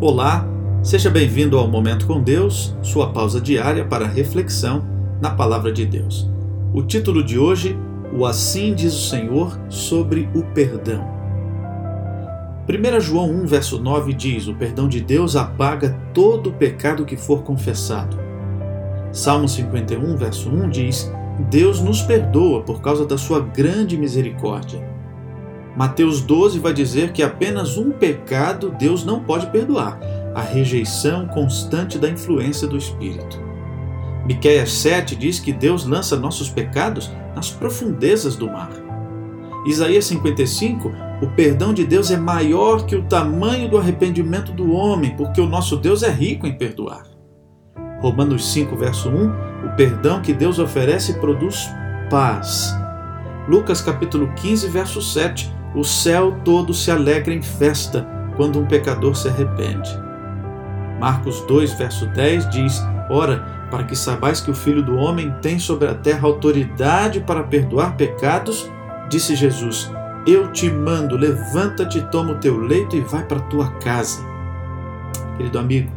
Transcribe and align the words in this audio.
Olá, 0.00 0.46
seja 0.80 1.10
bem-vindo 1.10 1.58
ao 1.58 1.66
Momento 1.66 2.06
com 2.06 2.22
Deus, 2.22 2.72
sua 2.82 3.12
pausa 3.12 3.40
diária 3.40 3.84
para 3.84 4.06
reflexão 4.06 4.86
na 5.20 5.28
Palavra 5.28 5.72
de 5.72 5.84
Deus. 5.84 6.30
O 6.72 6.84
título 6.84 7.20
de 7.20 7.36
hoje, 7.36 7.76
O 8.16 8.24
Assim 8.24 8.74
diz 8.74 8.94
o 8.94 9.08
Senhor 9.08 9.58
sobre 9.68 10.28
o 10.36 10.44
perdão. 10.54 11.04
1 12.68 13.00
João 13.00 13.28
1, 13.42 13.46
verso 13.46 13.80
9 13.80 14.12
diz: 14.12 14.46
O 14.46 14.54
perdão 14.54 14.88
de 14.88 15.00
Deus 15.00 15.34
apaga 15.34 15.98
todo 16.14 16.50
o 16.50 16.52
pecado 16.52 17.04
que 17.04 17.16
for 17.16 17.42
confessado. 17.42 18.16
Salmo 19.10 19.48
51, 19.48 20.16
verso 20.16 20.48
1 20.48 20.70
diz: 20.70 21.12
Deus 21.50 21.80
nos 21.80 22.02
perdoa 22.02 22.62
por 22.62 22.80
causa 22.80 23.04
da 23.04 23.18
sua 23.18 23.40
grande 23.40 23.96
misericórdia. 23.96 24.80
Mateus 25.78 26.20
12 26.20 26.58
vai 26.58 26.74
dizer 26.74 27.12
que 27.12 27.22
apenas 27.22 27.76
um 27.76 27.92
pecado 27.92 28.74
Deus 28.76 29.04
não 29.04 29.22
pode 29.22 29.46
perdoar: 29.46 30.00
a 30.34 30.42
rejeição 30.42 31.28
constante 31.28 32.00
da 32.00 32.10
influência 32.10 32.66
do 32.66 32.76
Espírito. 32.76 33.40
Miqueias 34.26 34.72
7 34.72 35.14
diz 35.14 35.38
que 35.38 35.52
Deus 35.52 35.86
lança 35.86 36.16
nossos 36.16 36.50
pecados 36.50 37.12
nas 37.32 37.50
profundezas 37.50 38.34
do 38.34 38.48
mar. 38.48 38.72
Isaías 39.64 40.06
55, 40.06 40.90
o 41.22 41.28
perdão 41.28 41.72
de 41.72 41.84
Deus 41.84 42.10
é 42.10 42.16
maior 42.16 42.84
que 42.84 42.96
o 42.96 43.04
tamanho 43.04 43.70
do 43.70 43.78
arrependimento 43.78 44.50
do 44.50 44.72
homem, 44.72 45.16
porque 45.16 45.40
o 45.40 45.46
nosso 45.46 45.76
Deus 45.76 46.02
é 46.02 46.10
rico 46.10 46.44
em 46.44 46.58
perdoar. 46.58 47.04
Romanos 48.00 48.52
5, 48.52 48.76
verso 48.76 49.08
1, 49.08 49.66
o 49.66 49.76
perdão 49.76 50.20
que 50.20 50.32
Deus 50.32 50.58
oferece 50.58 51.20
produz 51.20 51.70
paz. 52.10 52.74
Lucas 53.48 53.80
capítulo 53.80 54.30
15, 54.36 54.68
verso 54.68 55.00
7, 55.00 55.50
o 55.74 55.82
céu 55.82 56.36
todo 56.44 56.74
se 56.74 56.90
alegra 56.90 57.32
em 57.32 57.40
festa 57.40 58.06
quando 58.36 58.60
um 58.60 58.66
pecador 58.66 59.16
se 59.16 59.26
arrepende. 59.26 59.88
Marcos 61.00 61.40
2, 61.46 61.72
verso 61.72 62.06
10 62.08 62.50
diz: 62.50 62.82
Ora, 63.08 63.66
para 63.70 63.84
que 63.84 63.96
saibais 63.96 64.42
que 64.42 64.50
o 64.50 64.54
Filho 64.54 64.82
do 64.82 64.96
Homem 64.96 65.34
tem 65.40 65.58
sobre 65.58 65.88
a 65.88 65.94
terra 65.94 66.26
autoridade 66.26 67.20
para 67.20 67.42
perdoar 67.42 67.96
pecados, 67.96 68.70
disse 69.08 69.34
Jesus: 69.34 69.90
Eu 70.26 70.52
te 70.52 70.70
mando, 70.70 71.16
levanta-te, 71.16 72.02
toma 72.10 72.32
o 72.32 72.38
teu 72.38 72.58
leito 72.58 72.96
e 72.96 73.00
vai 73.00 73.24
para 73.24 73.38
a 73.38 73.44
tua 73.44 73.70
casa. 73.78 74.20
Querido 75.38 75.58
amigo, 75.58 75.90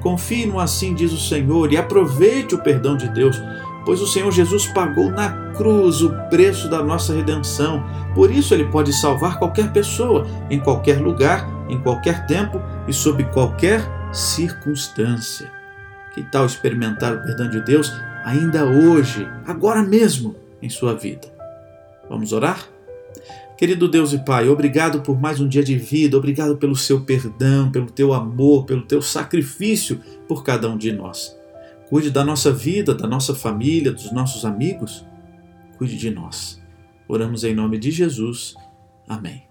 confie 0.00 0.46
no 0.46 0.58
assim 0.58 0.94
diz 0.94 1.12
o 1.12 1.18
Senhor 1.18 1.70
e 1.70 1.76
aproveite 1.76 2.54
o 2.54 2.62
perdão 2.62 2.96
de 2.96 3.08
Deus, 3.08 3.42
pois 3.84 4.00
o 4.00 4.06
Senhor 4.06 4.30
Jesus 4.30 4.66
pagou 4.66 5.10
na 5.10 5.30
cruz 5.52 6.02
o 6.02 6.10
preço 6.30 6.68
da 6.68 6.82
nossa 6.82 7.14
redenção. 7.14 7.84
Por 8.14 8.30
isso 8.30 8.54
ele 8.54 8.64
pode 8.66 8.92
salvar 8.92 9.38
qualquer 9.38 9.72
pessoa, 9.72 10.26
em 10.50 10.58
qualquer 10.58 11.00
lugar, 11.00 11.48
em 11.68 11.78
qualquer 11.80 12.26
tempo 12.26 12.60
e 12.88 12.92
sob 12.92 13.24
qualquer 13.24 13.82
circunstância. 14.12 15.50
Que 16.14 16.22
tal 16.22 16.46
experimentar 16.46 17.14
o 17.14 17.22
perdão 17.22 17.50
de 17.50 17.60
Deus 17.64 17.92
ainda 18.24 18.64
hoje, 18.64 19.28
agora 19.46 19.82
mesmo, 19.82 20.36
em 20.62 20.68
sua 20.68 20.94
vida? 20.94 21.32
Vamos 22.08 22.32
orar? 22.32 22.64
Querido 23.56 23.88
Deus 23.88 24.12
e 24.12 24.18
Pai, 24.18 24.48
obrigado 24.48 25.00
por 25.00 25.20
mais 25.20 25.40
um 25.40 25.46
dia 25.46 25.62
de 25.62 25.76
vida, 25.76 26.16
obrigado 26.16 26.56
pelo 26.56 26.74
seu 26.74 27.02
perdão, 27.02 27.70
pelo 27.70 27.86
teu 27.86 28.12
amor, 28.12 28.64
pelo 28.64 28.82
teu 28.82 29.00
sacrifício 29.00 30.00
por 30.26 30.42
cada 30.42 30.68
um 30.68 30.76
de 30.76 30.92
nós. 30.92 31.36
Cuide 31.88 32.10
da 32.10 32.24
nossa 32.24 32.52
vida, 32.52 32.94
da 32.94 33.06
nossa 33.06 33.34
família, 33.34 33.92
dos 33.92 34.10
nossos 34.12 34.44
amigos. 34.44 35.04
Cuide 35.78 35.96
de 35.96 36.10
nós. 36.10 36.62
Oramos 37.06 37.44
em 37.44 37.54
nome 37.54 37.78
de 37.78 37.90
Jesus. 37.90 38.54
Amém. 39.08 39.44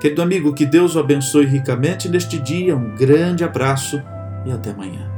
Querido 0.00 0.22
amigo, 0.22 0.52
que 0.52 0.66
Deus 0.66 0.94
o 0.94 0.98
abençoe 0.98 1.46
ricamente 1.46 2.08
neste 2.08 2.38
dia. 2.38 2.76
Um 2.76 2.94
grande 2.94 3.44
abraço 3.44 4.02
e 4.44 4.50
até 4.50 4.70
amanhã. 4.70 5.15